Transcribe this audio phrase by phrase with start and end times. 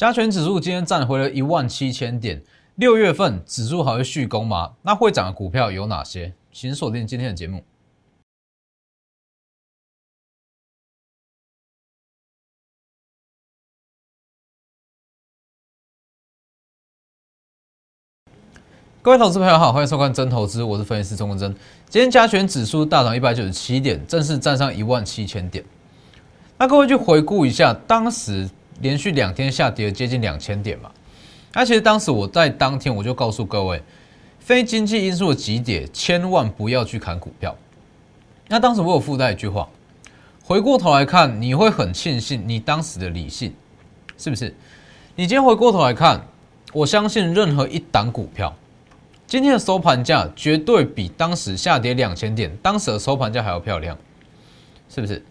[0.00, 2.42] 加权指数今天站回了一万七千点，
[2.76, 4.72] 六月份指数还会续攻吗？
[4.80, 6.32] 那会涨的股票有哪些？
[6.50, 7.62] 请锁定今天的节目。
[19.02, 21.54] 各位投资朋友好，欢迎收看真投资，我是分析师钟文真。
[21.90, 25.62] 今天加权指数大涨一百九十七点，正式站上一万七千点。
[26.56, 28.48] 那各位去回顾一下，当时
[28.80, 30.90] 连续两天下跌接近两千点嘛。
[31.52, 33.82] 那其实当时我在当天我就告诉各位，
[34.38, 37.56] 非经济因素的急跌，千万不要去砍股票。
[38.48, 39.68] 那当时我有附带一句话，
[40.42, 43.52] 回过头来看，你会很庆幸你当时的理性，
[44.18, 44.54] 是不是？
[45.16, 46.20] 你今天回过头来看，
[46.72, 48.54] 我相信任何一档股票。
[49.26, 53.96] 今天的收盘价绝对比当时下跌两千点，当时的收盘价还要漂亮，
[54.88, 55.22] 是不是？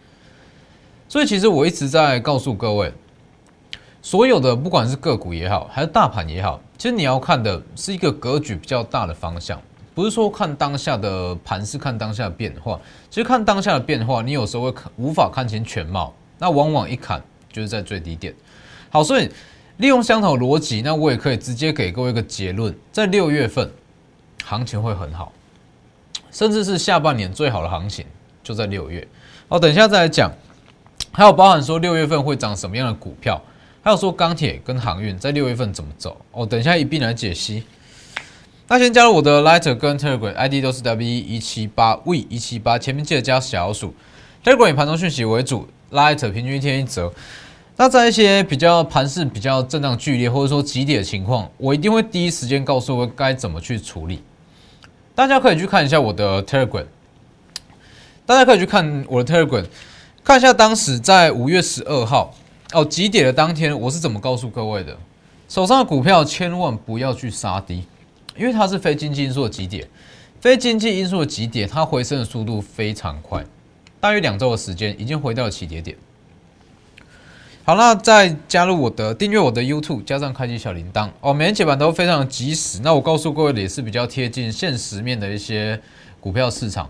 [1.09, 2.93] 所以其实我一直在告诉各位，
[4.01, 9.61] 所有的不管是个股也好，还是大盘也好，其实你要看的是一个格局比较大的方向，
[9.93, 12.79] 不是说看当下的盘是看当下的变化。
[13.09, 18.33] 其实看当下的变化，你有时候会看无法看清全貌，那往往一砍就是在最低点。
[18.89, 19.29] 好，所以
[19.77, 23.69] 利用相同逻辑，那我也可以直接给各位一个结论，在六月份。
[24.45, 25.31] 行情会很好，
[26.31, 28.03] 甚至是下半年最好的行情
[28.41, 29.07] 就在六月。
[29.47, 30.31] 好，等一下再来讲，
[31.11, 33.39] 还有包含说六月份会涨什么样的股票，
[33.81, 36.17] 还有说钢铁跟航运在六月份怎么走。
[36.31, 37.63] 哦，等一下一并来解析。
[38.67, 43.93] 那先加入我的 Lighter 跟 Telegram ID 都是 W 一七八 V 一七八，前面记得加小数。
[44.43, 47.11] Telegram 以盘中讯息为主，Lighter 平均一天一折。
[47.77, 54.21] 那在一些比较盘势比较震荡剧烈或者说急跌的情况，我一定会第一时间告诉我该怎么去处理。
[55.15, 56.85] 大家可以去看一下我的 Telegram，
[58.25, 59.65] 大家可以去看我的 Telegram，
[60.23, 62.35] 看一下当时在五月十二号
[62.73, 64.95] 哦，急跌的当天，我是怎么告诉各位的？
[65.47, 67.83] 手上的股票千万不要去杀低，
[68.37, 69.87] 因为它是非经济因素的急跌，
[70.39, 73.43] 非经济因素的急跌，它回升的速度非常快，
[73.99, 75.97] 大约两周的时间已经回到了起跌点。
[77.63, 82.79] 好，那再加入我的订阅我的 YouTube，加上开启小铃铛哦，每天解盘都非常及时。
[82.83, 85.81] 那我告诉各位的也是比较贴近现实面的一些
[86.19, 86.87] 股票市场。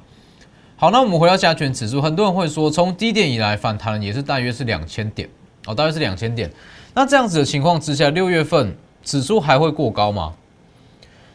[0.75, 5.29] 好，那我们回到加权指数，很多人会说，从低点以来反弹也是大约是两千点
[5.69, 6.51] 哦，大约是两千点。
[6.95, 10.33] 那这样子的情况之下，六月份指数还会过高吗？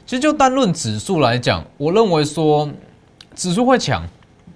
[0.05, 2.69] 其实就单论指数来讲，我认为说
[3.37, 4.05] 指数会强，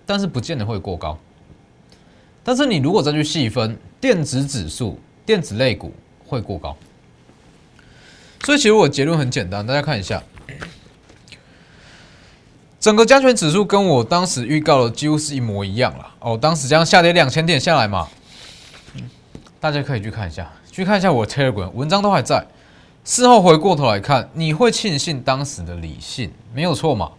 [0.05, 1.17] 但是不见得会过高。
[2.43, 5.93] 但是你如果再去细分，电子指数、电子类股
[6.27, 6.77] 会过高，
[8.43, 10.23] 所以其实我结论很简单，大家看一下，
[12.81, 16.15] 整个加权指数跟我当时预告的几乎是一模一样了。
[16.21, 18.09] 哦，当时这样下跌两千点下来嘛，
[19.61, 22.47] 大家可以去看一下，去看一下我 Telegram 文章都还在。
[23.05, 27.11] 事后回过头来看，你会庆幸当时的理性没有错嘛？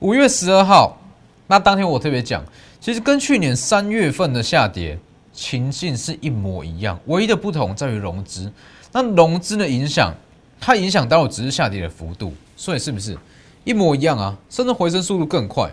[0.00, 0.98] 五月十二号，
[1.46, 2.44] 那当天我特别讲。
[2.80, 4.98] 其实跟去年三月份的下跌
[5.32, 8.52] 情境是一模一样，唯一的不同在于融资。
[8.92, 10.14] 那融资的影响，
[10.60, 13.16] 它影响到只是下跌的幅度，所以是不是
[13.64, 14.36] 一模一样啊？
[14.48, 15.70] 甚至回升速度更快，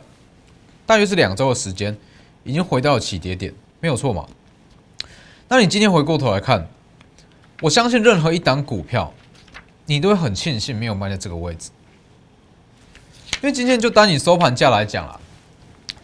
[0.85, 1.95] 大约是两周的时间，
[2.43, 4.25] 已经回到了起跌点，没有错嘛？
[5.49, 6.67] 那你今天回过头来看，
[7.61, 9.13] 我相信任何一档股票，
[9.85, 11.69] 你都会很庆幸没有卖在这个位置，
[13.35, 15.19] 因为今天就单以收盘价来讲啊。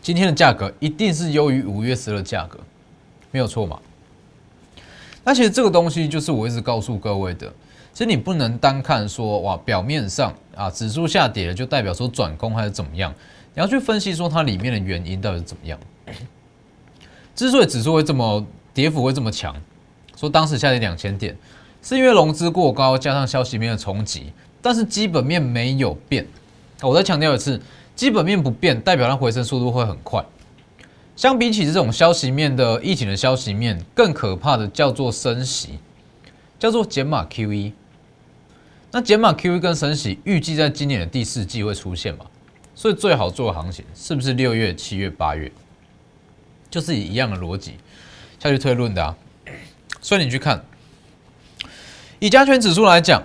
[0.02, 2.59] 今天的价格一定是优于五月十的价格，
[3.31, 3.80] 没有错嘛？
[5.24, 7.48] 那其实这个东西就是我一直告诉各位的，
[7.94, 13.14] 其实你不能单看说哇，表面上啊指数下跌了就代表说转空还是怎么样，
[13.54, 15.78] 你要去分析说它里面的原因到底是怎么样。
[17.36, 19.56] 之所以指数会这么跌幅会这么强，
[20.16, 21.38] 说当时下跌两千点，
[21.81, 26.28] 是因为融资过高加上消息面的冲击，但是基本面没有变。
[26.81, 27.62] 我再强调一次。
[27.95, 30.25] 基本面不变，代表它回升速度会很快。
[31.16, 35.78] 相比起这种消息面的疫情的消息面，更可怕的叫做升息，
[36.57, 37.71] 叫做减码 QE。
[38.89, 42.25] 那减码 QE 跟升息预计在今年的第四季会出现嘛？
[42.74, 45.51] 所以最好做的行情是不是六月、七月、八月？
[46.71, 47.74] 就是以一样的逻辑
[48.44, 49.16] 下去推论的啊。
[50.01, 50.63] 所以你去看，
[52.19, 53.24] 以加权指数来讲。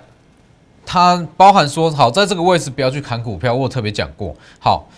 [0.91, 4.35] 它包含说好，在这个位置不要去砍股票，我特别讲过。
[4.59, 4.89] 好，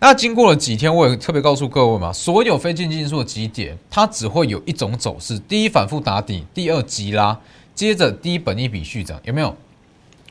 [0.00, 7.38] 那经过了几天，我也特别告诉各位嘛，所有非经济因素的急跌，它只会有一种走势：第一，反复打底；第二，急拉；
[7.76, 9.56] 接着第一，本一比续涨，有没有？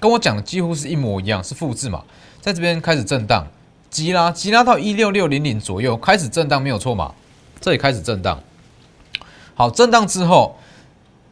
[0.02, 2.04] 跟我讲的几乎是一模一样，是复制嘛？
[2.42, 3.48] 在这边开始震荡，
[3.90, 7.16] 急拉，急拉到一六六零零左右开始震荡，没有错嘛？
[7.62, 8.38] 这里开始震荡，
[9.60, 10.56] 好，震荡之后。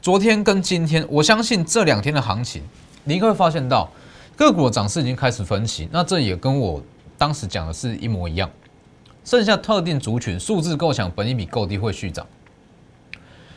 [0.02, 2.62] 昨天跟今天，我相信这两天的行情，
[3.06, 3.90] 你应该会发现到
[4.36, 5.88] 个股的涨势已经开始分歧。
[5.94, 6.84] 那这也跟我
[7.18, 8.50] 当时讲的是一模一样。
[9.24, 12.28] 剩下特定族群数字够强，本益比够低会续涨。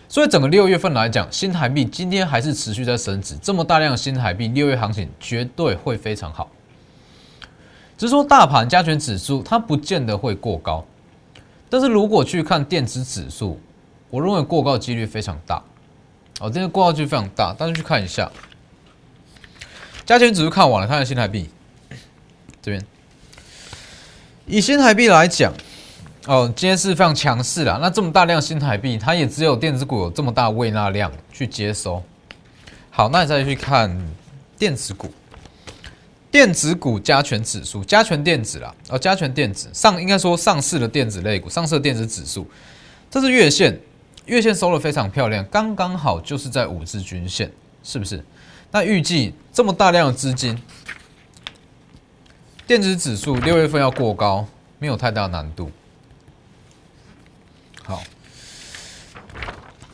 [0.09, 6.49] 所以整个六月份来讲，新台币今天还是持续在升值，这么大量新台币，六月行情绝对会非常好。
[7.99, 10.85] 只是说大盘加权指数它不见得会过高，
[11.69, 13.59] 但是如果去看电子指数，
[14.11, 15.63] 我认为过高几率非常大。
[16.41, 18.31] 哦，这个过高几率非常大，大家去看一下，
[20.05, 21.49] 加权指数看完了，看下新台币
[22.61, 22.85] 这边，
[24.47, 25.53] 以新台币来讲。
[26.27, 27.79] 哦，今天是非常强势的。
[27.81, 32.01] 那这么大量新台币，它也只有电子股有这么大胃纳量去接收。
[32.91, 33.91] 好，那你再去看
[34.59, 35.11] 电子股，
[36.31, 42.47] 电子股加权指数，加权电子啦，哦，加权电子上应该说上市的电子类股，上市的电子指数，
[43.11, 43.81] 这是月线，
[44.31, 47.51] 月线收的非常漂亮，刚刚好就是在五日均线，
[47.83, 48.25] 是不是？
[48.71, 50.57] 那预计这么大量的资金，
[52.65, 54.47] 电子指数六月份要过高，
[54.79, 55.69] 没有太大难度。
[57.83, 58.05] 好，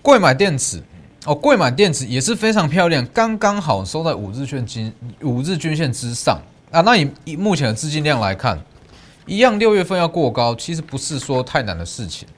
[0.03, 0.83] 贵买电子
[1.25, 4.93] 哦，贵买电子也是非常漂亮，刚刚好收在五日均金
[5.23, 6.39] 五日均线之上
[6.71, 6.83] 啊。
[6.83, 8.61] 那以以目前的资金量来看，
[9.25, 12.29] 一样六月份要过高，其实不是说太难的事情。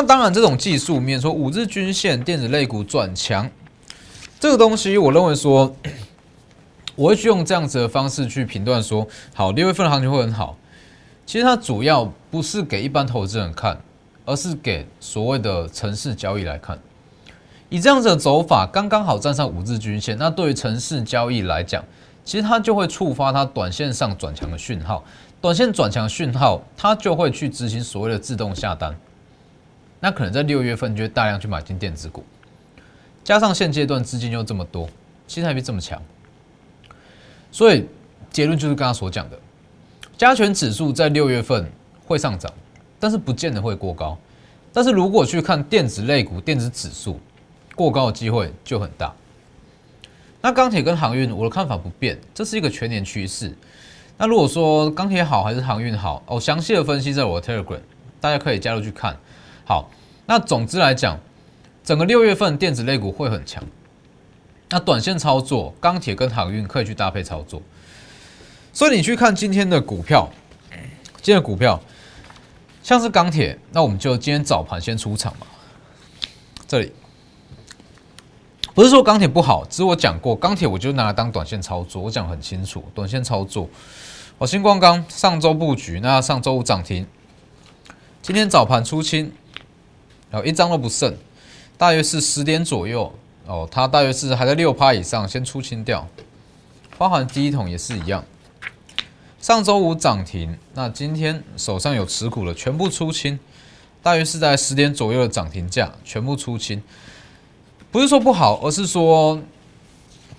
[0.00, 3.50] 那当然，这种技术面说五日均线电子类股转强
[4.38, 5.74] 这个东西，我认为说
[6.94, 10.56] 我会去用这样子的方式去评断说，好，六月份的行情会很好。
[11.26, 13.76] 其实它主要不是给一般投资人看。
[14.24, 16.78] 而是给所谓的城市交易来看，
[17.70, 20.18] 以这样子的走法，刚刚好站上五日均线。
[20.18, 21.82] 那对于城市交易来讲，
[22.24, 25.02] 其实它就会触发它短线上转强的讯号，
[25.40, 28.94] 短线转强讯号，它就会去执行所谓的自动下单。
[30.00, 32.24] 那可能在六月份就会大量去买进电子股，
[33.24, 34.88] 加上现阶段资金又这么多，
[35.26, 36.02] 新台币这么强，
[37.50, 37.86] 所以
[38.30, 39.38] 结论就是刚刚所讲的，
[40.16, 41.70] 加权指数在六月份
[42.06, 42.52] 会上涨。
[43.00, 44.18] 但是不见得会过高，
[44.72, 47.20] 但是如果去看电子类股、电子指数，
[47.76, 49.14] 过高的机会就很大。
[50.40, 53.56] 那钢铁跟航运，我的看法不变，这是一个全年趋势。
[54.16, 57.78] 那如果说钢铁好还是航运好，哦，详细的分析在我的 Telegram，
[58.20, 59.16] 大家可以加入去看。
[59.68, 59.90] 好，
[60.24, 61.20] 那总之来讲，
[61.84, 63.62] 整个六月份电子类股会很强。
[64.70, 67.60] 那短线操作，钢铁跟航运可以去搭配操作。
[68.72, 70.26] 所以你去看今天的股票，
[71.16, 71.78] 今天的股票。
[72.82, 75.46] 像是钢铁，那我们就今天早盘先出场嘛。
[76.66, 76.90] 这里
[78.72, 83.68] 不是说钢铁不好，只是我讲过，钢铁我就拿来当短线操作，我讲很清楚，短线操作。
[84.38, 87.06] 我星光钢上周布局，那上周五涨停，
[88.22, 89.30] 今天早盘出清，
[90.30, 91.14] 然后一张都不剩，
[91.76, 93.12] 大约是十点左右
[93.46, 96.06] 哦，它大约是还在六趴以上，先出清掉，
[96.96, 98.24] 包含第一桶也是一样。
[99.40, 103.38] 上周五涨停，那今天手上有持股的全部出清，
[104.02, 106.82] 大约是在十点左右的涨停价，全部出清。
[107.90, 109.40] 不是说不好，而是说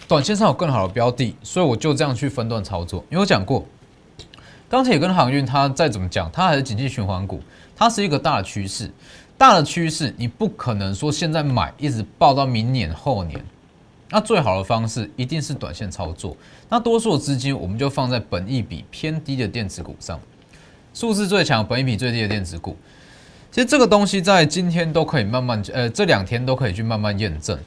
[0.08, 3.04] 短线上有更好的标的，所以我就这样去分段操作。
[3.10, 3.66] 因为我讲过，
[4.70, 7.42] 钢铁跟航运，它再怎么讲，它还是经济循环股，
[7.76, 8.92] 它是一个大的趋势，
[9.40, 13.42] 大的趋势你不可能说现在买一直报到明年后年。
[14.10, 16.36] 那最好的方式一定是短线操作。
[16.68, 20.20] 那多数的资金我们就放在本益比偏低的电子股上，
[20.94, 22.76] 数字最强、本益比最低的电子股。
[23.50, 27.58] 其实这个东西在今天都可以慢慢，呃，这两天都可以去慢慢验证。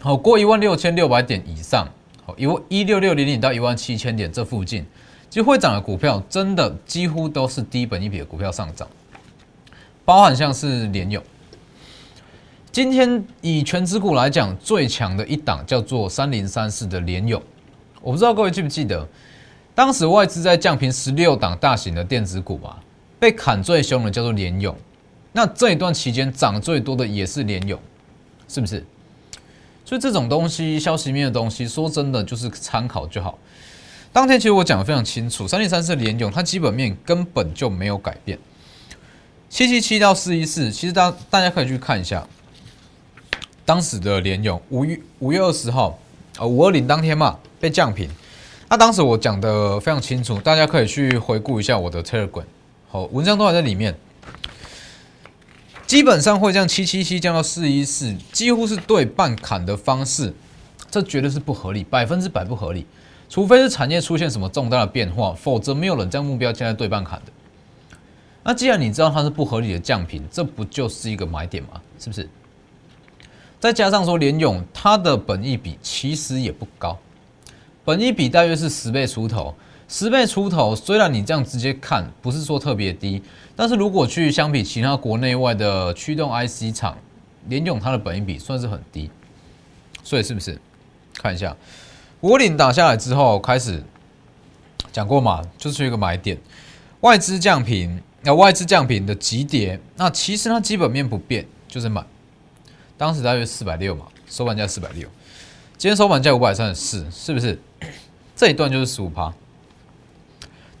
[0.00, 1.86] 好，过一万六千六百点以上，
[2.24, 4.84] 好，一万一六六零零到一万七千点这附近，
[5.30, 8.88] 其实会涨的股票，真的几乎都是低本益比的股票上涨，
[10.08, 11.22] 包含像是联友。
[12.72, 17.42] 今天以全指股来讲，最强的一档叫做三零三四的联友。
[18.00, 19.06] 我不知道各位记不记得，
[19.74, 22.78] 当时外资在降平十六档大型的电子股嘛，
[23.20, 24.74] 被砍最凶的叫做联友。
[25.30, 27.78] 那这一段期间涨最多的也是联友，
[28.48, 28.82] 是不是？
[29.84, 33.38] 所以这种东西，消息面的东西，说真的就是参考就好。
[34.10, 38.38] 当天其实我讲的非常清楚，三零三四联友它基本面根本就没有改变。
[39.50, 42.26] 七七七到四一四，其实大大家可以去看一下。
[43.64, 45.98] 当时的联勇五月五月二十号，
[46.38, 48.08] 呃五二零当天嘛被降平，
[48.68, 52.44] 那当时我讲的非常清楚，大家可以去回顾一下我的 Telegram，
[52.88, 53.94] 好文章都还在里面，
[55.86, 60.34] 基本上会降七七七降到四一四，几乎是对半砍的方式，
[60.90, 62.86] 这绝对是不合理，百分之百不合理，
[63.28, 67.32] 除非是产业出现什么重大的变化，否则没有人将目标降在对半砍的。
[68.42, 71.80] 那既然你知道它是不合理的降频，这不就是一个买点吗？
[71.98, 72.28] 是不是？
[73.60, 76.96] 再加上说联勇它的本益比其实也不高，
[77.84, 79.54] 本益比大约是十倍出头，
[79.88, 80.76] 十倍出头。
[80.76, 83.20] 虽然你这样直接看不是说特别低，
[83.56, 86.96] 但是如果去相比其他国内外的驱动 IC 厂，
[87.48, 89.10] 联勇它的本益比算是很低，
[90.04, 90.58] 所以是不是？
[91.14, 91.56] 看一下，
[92.20, 93.82] 五岭打下来之后开始
[94.92, 96.38] 讲过嘛，就是一个买点，
[97.00, 102.04] 外资降频，那外资降频的急跌，那其实它基本面不变，就是买。
[102.96, 105.08] 当时大约四百六嘛，收盘价四百六，
[105.76, 107.58] 今天收盘价五百三十四，是不是？
[108.34, 109.32] 这一段就是十五趴。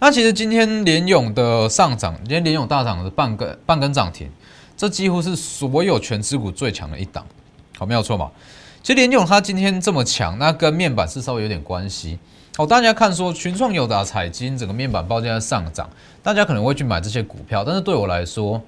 [0.00, 4.30] 那其实今天联勇的上涨，今天联勇大涨的半根半根涨停，
[4.76, 7.24] 这几乎是所有全指股最强的一档，
[7.76, 8.30] 好没有错嘛？
[8.82, 12.18] 其实联勇它今天这么强，那跟面板是稍微有点关系。
[12.58, 15.88] 哦，大家看说群创、友达、彩金整个面板报价上涨，
[16.24, 18.60] 大家可能会去买这些股票，但是对我来说，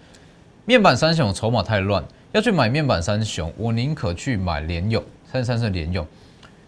[0.64, 2.02] 面板三雄筹码太乱。
[2.30, 6.06] 要去买面板三雄，我宁可去买联勇，三三是联勇。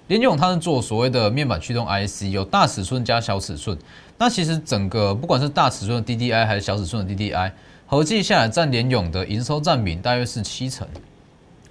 [0.09, 3.79] 联勇它是做所谓的面板驱动 IC，有大尺寸加小尺寸。
[4.19, 7.53] 那其实整个不管是大尺寸的 DDI 还是小尺寸的 DDI，
[7.87, 10.85] 合计下来占联勇的营收占比大约是七成，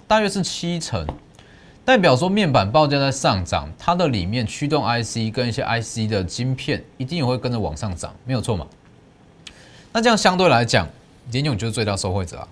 [0.08, 1.06] 大约是七成，
[1.84, 8.66] 代表说面板报价在上涨，它的里面驱动 IC 跟一些 IC 的晶片一定也会跟着往上涨，没有错嘛？
[9.92, 10.88] 那这样相对来讲，
[11.30, 12.48] 联勇就是最大受惠者啊。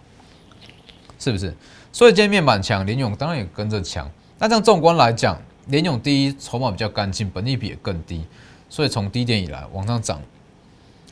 [1.19, 1.55] 是不是？
[1.93, 4.11] 所以今天面板强，联勇当然也跟着强。
[4.39, 8.25] 那这样纵观来讲，联勇第一筹码比较干净，本利比也更低，
[8.71, 10.19] 所以从低点以来往上涨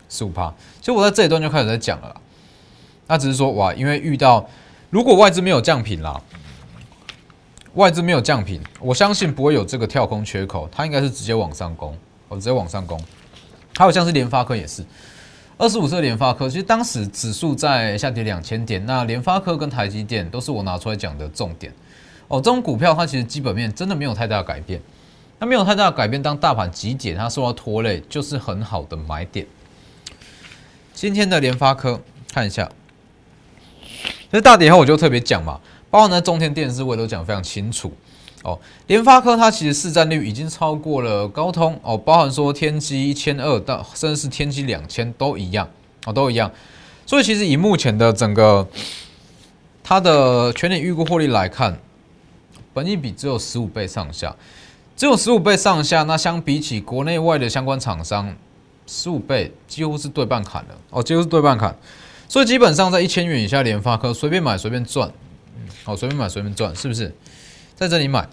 [0.08, 0.50] 十五趴。
[0.80, 2.18] 其实我在这一段就开始在讲了，
[3.06, 4.48] 那只是说哇，因为遇到
[4.88, 6.18] 如果外资没有降频啦，
[7.78, 13.00] 外资没有降频，我相信不会有这个跳空缺口，它应该是直接往上攻，我直接往上攻。
[13.76, 14.84] 还有像是联发科也是。
[15.56, 21.72] 二十五色联发科，其实当时指数在下跌两千点，那联发科跟台积电都是我拿出来讲的重点
[22.26, 22.40] 哦。
[22.40, 24.80] 这种股票它其实基本面真的没有太大的改变，
[25.38, 29.46] 那没有太大的改变，当大盘急跌，它受到拖累，就是很好的买点。
[30.92, 32.00] 今天的联发科
[32.32, 32.68] 看一下，
[33.86, 37.92] 其实大跌后我就特别讲嘛，包括呢中天电视我也都讲非常清楚。
[38.44, 45.68] 哦，联发科它其实市占率已经超过了高通哦，包含说天玑一千二到甚至是天玑两千都一样
[46.06, 46.48] 哦，都一样。
[47.04, 48.66] 所以其实以目前的整个
[49.82, 51.76] 它的全年预估获利来看，
[52.72, 54.36] 本益比只有十五倍上下，
[54.96, 56.04] 只有十五倍上下。
[56.04, 58.32] 那相比起国内外的相关厂商，
[58.86, 61.76] 十五倍几乎是对半砍了哦，几乎是对半砍。
[62.28, 65.10] 所以基本上在一千元以下，联发科随便买随便赚，
[65.84, 67.14] 好随便买随便赚，是不是？
[67.74, 68.28] 在这里买，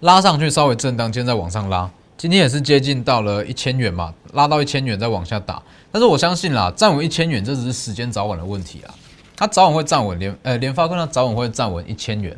[0.00, 5.62] 拉上去稍微震荡，今天再往上拉，今天也是接近到了一千元嘛，拉到一千元再往下打。
[5.90, 8.94] 但是我相信啦，站稳一千元这只是时间早晚的问题啊，
[9.36, 12.36] 它早晚会站稳联，呃，联发科它早晚会站稳一千元，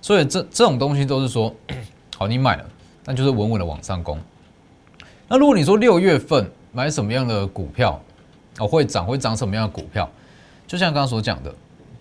[0.00, 1.54] 所以这这种东西都是说，
[2.16, 2.64] 好，你买了，
[3.04, 4.18] 那就是稳稳的往上攻。
[5.26, 8.00] 那如果你说六月份买什么样的股票，
[8.58, 10.08] 哦，会涨会涨什么样的股票？
[10.66, 11.54] 就像刚刚所讲的，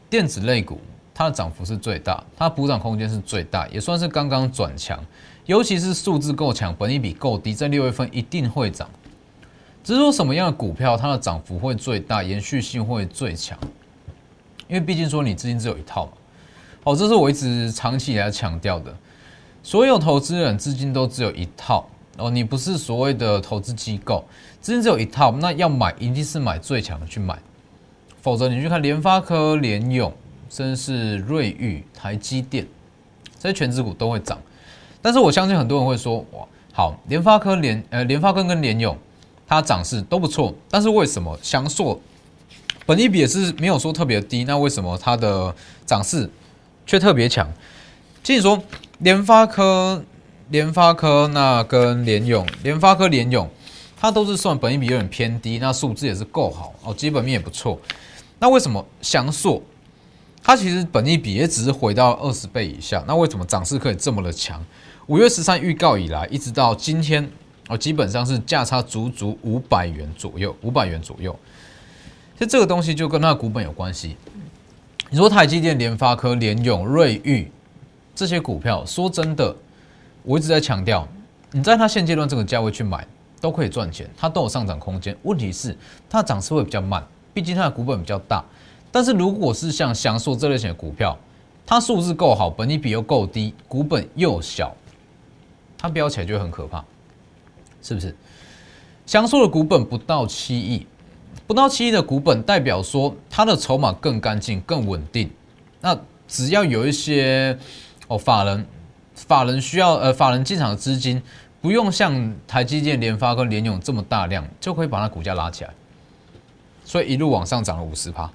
[0.10, 0.80] 电子类股。
[1.14, 5.04] 它的涨幅是最大，它补涨空间是最大，也算是刚刚转强，
[5.48, 8.88] 尤其是数字够强，本益比够低，在六月份一定会涨。
[9.84, 13.58] 只是说什么样的股票它的涨幅会最大，延续性会最强？
[14.68, 16.12] 因为毕竟说你资金只有一套嘛。
[16.84, 18.96] 哦，这是我一直长期以来强调的，
[19.64, 24.24] 所有投资人资金都只有一套哦，你不是所谓的投资机构，
[24.62, 27.40] 资金只有一套，那要买一定是买最强的去买，
[28.28, 30.12] 否则你去看联发科、联勇。
[30.50, 32.66] 甚至是瑞昱、台积电
[33.38, 34.38] 这些全指股都会涨，
[35.02, 38.98] 但是我相信很多人会说：哇，好，联发科、联呃联发科跟联勇，
[39.46, 42.00] 它涨势都不错，但是为什么翔硕
[42.86, 44.46] 本益比也是没有说特别低？
[44.46, 45.54] 那为什么它的
[45.86, 46.30] 涨势
[46.86, 47.46] 却特别强？
[48.24, 48.62] 即使说
[49.00, 50.02] 联发科、
[50.50, 53.50] 联发科那跟联勇、联发科、联勇，
[53.98, 57.78] 它都是算本益比有点偏低，那数字也是够好哦，基本面也不错。
[58.40, 59.62] 那为什么翔硕？
[60.44, 64.64] 它其实本益比也只是回到二十倍以下，那为什么涨势可以这么的强？
[65.08, 67.30] 五月十三预告以来，一直到今天，
[67.68, 71.38] 哦，基本上是价差足足五百元左右，五百元左右。
[72.38, 74.16] 其实这个东西就跟它的股本有关系。
[75.10, 77.52] 你说台积电、联发科、联永、瑞昱
[78.14, 79.56] 这些股票，说真的，
[80.24, 81.08] 我一直在强调，
[81.52, 83.08] 你在它现阶段这个价位去买，
[83.42, 85.18] 都可以赚钱，它都有上涨空间。
[85.24, 85.76] 问题是
[86.10, 87.06] 它涨势会比较慢，
[87.38, 88.44] 毕竟它的股本比较大。
[88.92, 91.16] 但是如果是像翔硕这类型的股票，
[91.68, 94.76] 它数字够好，本益比又够低，股本又小，
[95.78, 96.84] 它飙起来就很可怕，
[97.84, 98.16] 是不是？
[99.06, 100.88] 翔硕的股本不到七亿，
[101.46, 105.30] 不到七亿的股本，代表说它的筹码更干净、更稳定。
[105.80, 105.96] 那
[106.28, 107.56] 只要有一些
[108.08, 108.66] 哦法人
[109.14, 111.22] 法人需要呃法人进场的资金，
[111.62, 115.72] 不用像台积电、联发跟联永这么大量，就可以把它股价拉起来。
[116.88, 118.32] 所以一路往上涨了五十趴，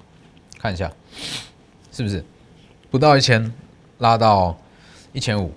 [0.59, 0.89] 看一下
[1.91, 2.23] 是不是
[2.91, 3.51] 不到一千
[3.97, 4.55] 拉到
[5.11, 5.51] 一千五？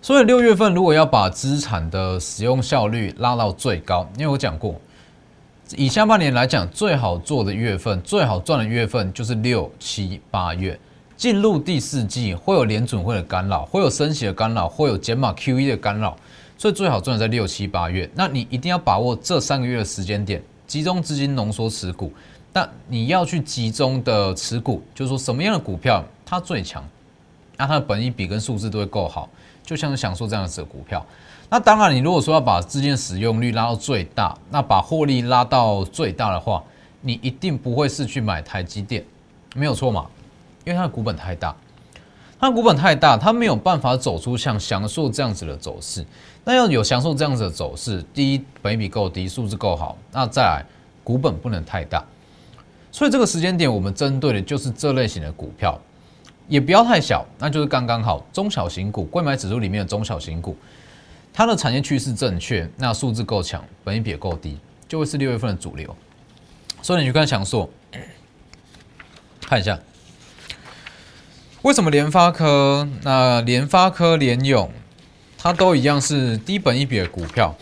[0.00, 4.80] 所以六月份如果要把资产的使用效率拉到最高，因为我讲过，
[5.76, 10.78] 以下半年来讲，最好做的月份、最好赚的月份就是六七八月。
[11.16, 16.16] 进入第四季会有联准会的干扰，会有升息的干扰，会有减码 QE 的干扰，
[16.56, 18.08] 所以最好赚在六七八月。
[18.14, 20.40] 那你一定要把握这三个月的时间点。
[20.66, 22.12] 集中资金浓缩持股，
[22.52, 26.82] 但你要去集中的持股，就是说什么样的股票它最强，
[27.56, 29.28] 那它的本益比跟数字都会够好，
[29.62, 31.04] 就像是享受这样子的股票。
[31.50, 36.64] 那当然，你如果说要把资金使用率拉到最大，那把获利拉到最大的话，
[37.02, 39.04] 你一定不会是去买台积电，
[39.54, 40.06] 没有错嘛？
[40.64, 41.54] 因为它的股本太大，
[42.40, 46.04] 它的股本太大，它没有办法走出像享受这样子的走势。
[46.46, 50.62] 那要有享受这样子的走势，第一，本比够低，数字够好，那再来，
[51.02, 52.04] 股本不能太大，
[52.92, 55.80] 所以这个时间点我们针对的就是这类型的股票，
[56.46, 60.54] 也不要太小，那就是刚刚好，中小型股，贵买指数里面的中小型股，
[61.32, 65.96] 它的产业趋势正确，那数字够强，本比也够低，就会是六月份的主流。
[66.82, 67.70] 所以你去看享受，
[69.40, 69.80] 看一下，
[71.62, 72.86] 为什么联发科？
[73.02, 74.70] 那联发科联勇。
[75.44, 77.54] 它都一样是低本一笔的股票，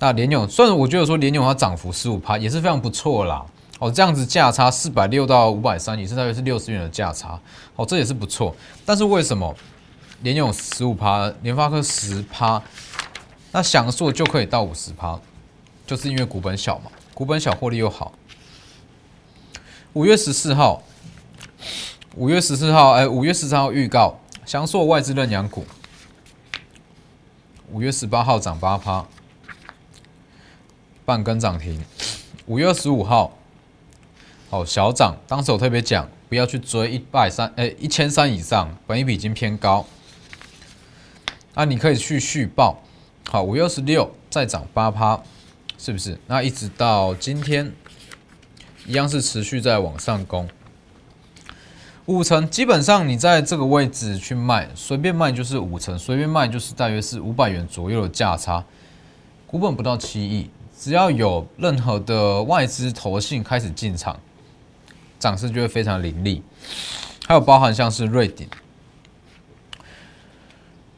[0.00, 3.46] 那联永，虽然我觉得说联永它涨幅十五趴也是非常不错啦，
[3.78, 7.40] 哦，这样子价差四百六到五百三，也是大约是六十元的价差，
[7.76, 8.52] 哦，这也是不错。
[8.84, 9.54] 但是为什么
[10.22, 12.60] 联永十五趴，联发科十趴，
[13.52, 15.16] 那享受就可以到五十趴，
[15.86, 18.10] 就是因为股本小嘛，股本小获利又好。
[19.92, 20.82] 五月十四号，
[22.16, 25.64] 五月十四号，哎，五月十三号预告，享受外资认养股。
[27.72, 29.06] 五月十八号涨八趴，
[31.04, 31.80] 半根涨停。
[32.46, 33.36] 五月二十五号，
[34.50, 39.86] 哦小涨，当时我特别讲不要去追一百三，哎一千三以上，本一比已经偏高。
[41.54, 42.82] 那你可以去续报。
[43.28, 45.22] 好，五月二十六再涨八趴，
[45.78, 46.18] 是不是？
[46.26, 47.72] 那一直到今天，
[48.84, 50.48] 一样是持续在往上攻。
[52.10, 58.64] 五成基本上你在这个位置去卖，随便卖就是五成，随便卖就是大约是五百元左右的价差，
[59.46, 64.18] 股本不到七亿，只要有任何的外资投信开始进场，
[65.20, 66.42] 涨势就会非常凌厉。
[67.28, 68.48] 还有包含像是瑞鼎，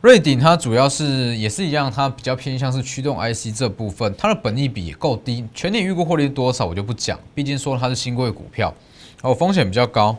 [0.01, 8.73] 瑞鼎它主要是也是一样，它比较偏向是驱动 IC 这部分，它的本益比也够低，全年预估获利多少我就不讲，毕竟说它是新贵股票，
[9.21, 10.17] 哦风险比较高。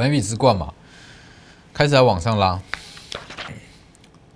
[0.00, 0.72] 本比之冠嘛，
[1.74, 2.58] 开始在往上拉，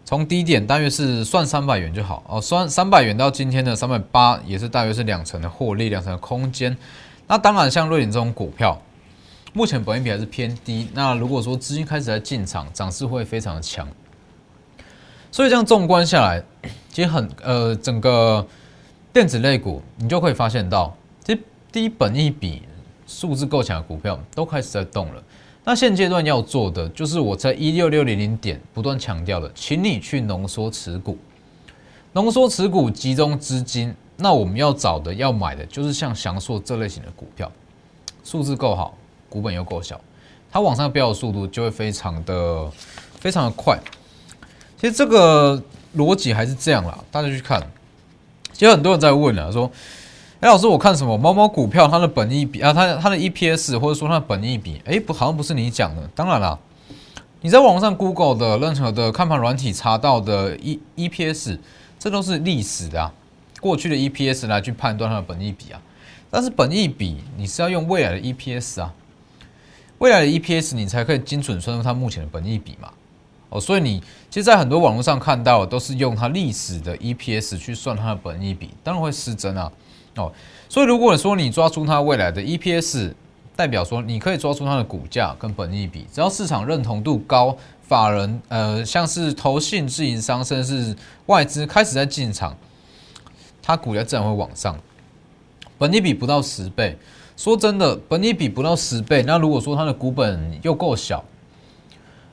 [0.04, 6.76] 从低点大约是算三百元就好哦，算三百元到今天的三百八，也是大约是两成的获利，两成的空间。
[7.26, 8.78] 那当然，像瑞典这种股票，
[9.54, 10.86] 目前本比还是偏低。
[10.92, 13.88] 那如果说资金开始在进场，涨势会非常的强。
[15.32, 16.44] 所以这样纵观下来，
[16.92, 18.46] 其实很呃，整个
[19.14, 21.40] 电子类股，你就可以发现到，其实
[21.72, 22.64] 低本一比
[23.06, 25.22] 数字够强的股票都开始在动了。
[25.66, 31.16] 那现阶段要做的，就是我在一六六零零点不断强调的，请你去浓缩持股，
[32.12, 33.94] 浓缩持股，集中资金。
[34.18, 37.50] 那我们要找的、要买的，就是像翔硕这类型的股票，
[38.22, 38.94] 数字够好，
[39.30, 39.98] 股本又够小，
[40.52, 42.70] 它往上飙的速度就会非常的、
[43.18, 43.80] 非常的快。
[44.78, 45.60] 其实这个
[45.96, 47.58] 逻辑还是这样啦，大家去看。
[48.52, 49.70] 其实很多人在问啊，说。
[50.44, 51.16] 哎，老师，我看什么？
[51.16, 56.06] 猫猫股票它的本益比啊，它它的 EPS 或者说它的本益比，哎，不，好像不是你讲的。
[56.14, 56.58] 当然了，
[57.40, 61.58] 你在网上 Google 的任何的看盘软体查到的 E EPS，
[61.98, 63.10] 这都是历史的啊，
[63.58, 65.80] 过去的 EPS 来去判断它的本益比啊。
[66.30, 68.92] 但是本益比你是要用未来的 EPS 啊，
[69.96, 72.90] 未来的 EPS 你才可以精准算出它目前的本益比嘛。
[73.48, 79.72] 哦，所以你其实，在很多网络上看到都是用它历史的 EPS 去算它的本益比，当然会失真啊。
[80.16, 80.32] 哦，
[80.68, 83.12] 所以如果说你抓出它未来的 EPS，
[83.56, 90.96] 代表说你可以抓出它的股价跟本益比，只要市场认同度高，法人呃像是投信、自营商，甚至是
[91.26, 92.56] 外资开始在进场，
[93.60, 94.78] 它股价自然会往上。
[95.78, 96.96] 本益比不到十倍，
[97.36, 101.24] 说真的，本益比不到十倍，那如果说它的股本又够小，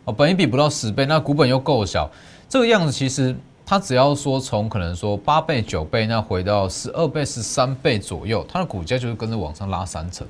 [0.05, 2.09] 哦，本益比不到十倍，那股本又够小，
[2.47, 3.35] 这个样子其实。
[3.71, 10.27] 它只要说从可能说八倍九倍，那回到十二倍十三倍左右，它的股价就是跟着往上拉三成。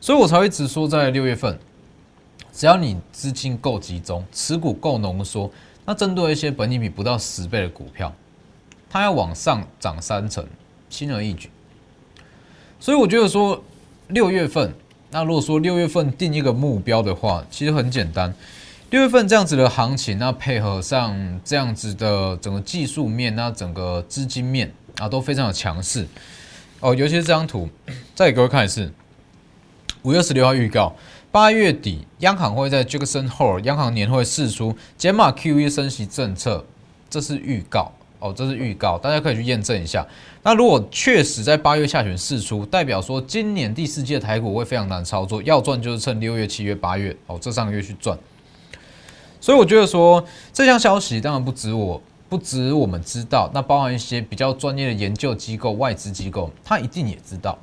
[0.00, 1.58] 所以我才会直说，在六月份，
[2.50, 5.50] 只要你资金够集中，持股够浓缩，
[5.84, 8.10] 那针对一些本益比不到十倍的股票，
[8.88, 10.42] 它要往上涨三成，
[10.88, 11.50] 轻而易举。
[12.80, 13.62] 所以我觉得说，
[14.06, 14.72] 六月份，
[15.10, 18.34] 那如果说六月份定一个目标的话，其实很简单。
[18.90, 26.06] 六月份这样子的行情，那配合上这样子的整个技术面，那整个资金面啊都非常的强势
[26.80, 26.94] 哦。
[26.94, 27.68] 尤其是这张图，
[28.14, 28.90] 再给各位看一次。
[30.04, 30.96] 五月十六号预告，
[31.30, 36.64] 八月底央行会在 Jackson Hole 央行年会释出减码 QE 升息政策，
[37.10, 40.06] 这是预告哦，这是预告，大家可以去验证一下。
[40.42, 48.18] 那如果确实在八月下旬释出，代表说今年第四季的台股会非常难操作，要赚就是趁六月、七月、八月哦这三个月去赚。
[49.40, 57.58] 所以我觉得说这项消息当然不止我不止我们知道，那包含一些比较专业的研究机构、外资机构，他一定也知道。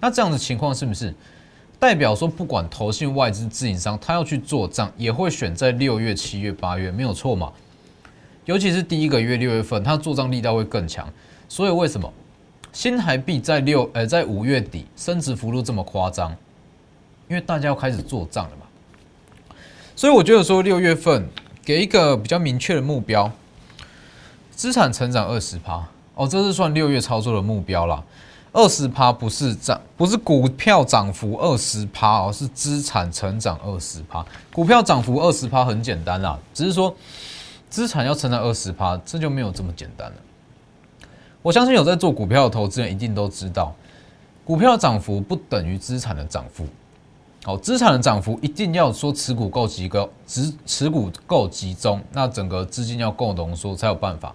[0.00, 1.12] 那这样的情况是不是
[1.78, 7.52] 代表说，不管投信、外资、自营商，他要去做账，也会选在六月、七月、八月，没有错嘛？
[8.44, 11.10] 尤其是第一个月六月份，他做账力道会更强。
[11.48, 12.12] 所以为什么
[12.72, 16.30] 新台币在六呃在五月底升值幅度这么夸张？
[17.28, 18.63] 因为大家要开始做账了嘛。
[19.96, 21.28] 所以我觉得说六月份
[21.64, 23.30] 给一个比较明确的目标，
[24.50, 28.02] 资产成长二十趴哦，这是算六月操作的目标啦。
[28.52, 34.24] 二十趴不是涨，不是股票涨幅二十趴哦，是资产成长二十趴。
[34.52, 36.94] 股票涨幅二十趴很简单啦，只是说
[37.68, 40.16] 资产要成长二十趴，这就没有这么简单了。
[41.42, 43.74] 我相信有在做股票的投资人一定都知道，
[44.44, 46.64] 股票涨幅不等于资产的涨幅。
[47.46, 54.34] 好，资产的涨幅一定要说持股够集够，持持股够集中，那整个资金要够浓缩才有办法。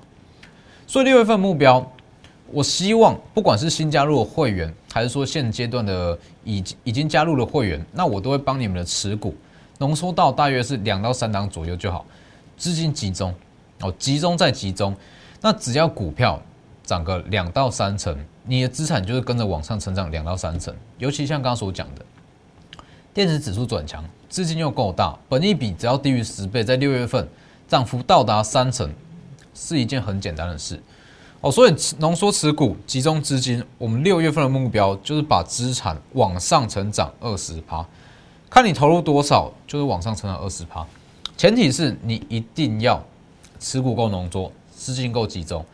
[0.86, 1.84] 所以六月份目标，
[2.52, 9.34] 我希望不管是新加入的会员，还是说现阶段的已已经加入的会员，那我都会帮你们的持股
[9.80, 12.06] 浓缩到大约是两到三档左右就好，
[12.58, 13.34] 资金集中
[13.82, 14.96] 哦，集中再集中，
[15.42, 16.40] 那只要股票
[16.84, 22.06] 涨个两到三成，你的资产就是跟着往上成长两到三成，尤其像刚刚所讲的。
[23.14, 27.28] 电子指数转强，资金又够大，本益比只要低于十倍，在六月份
[27.68, 28.90] 涨幅到达三成，
[29.56, 30.82] 是一件很简单的事
[31.42, 31.52] 哦。
[31.52, 37.84] 所以浓缩持股，集中资金，我们六月份的目标就是把资产往上成长二十趴，
[38.50, 40.86] 看你投入多少，就是往上成长二十趴。
[41.36, 43.04] 前提是你一定要
[43.60, 45.66] 持股够浓缩，资金够集中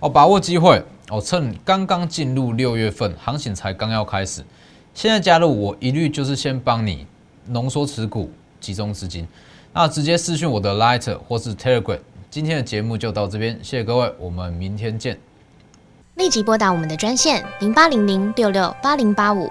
[0.00, 4.44] 哦，把握机会哦，趁刚刚进入六月份，行情才刚要开始。
[4.94, 7.06] 现在加入我，一律就是先帮你
[7.46, 9.26] 浓缩持股、集中资金。
[9.72, 11.98] 那直接私讯我的 Light 或是 Telegram。
[12.28, 15.18] 今天的节目就到这边，谢谢各位，我们明天见。
[16.16, 19.50] 立即拨打我们的专线零八零零六六八零八五。